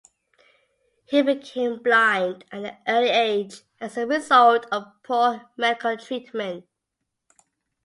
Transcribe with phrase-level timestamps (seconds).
[1.05, 6.65] He became blind at an early age as a result of poor medical treatment.